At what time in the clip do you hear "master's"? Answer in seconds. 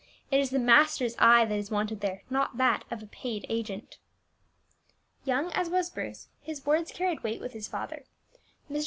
0.57-1.13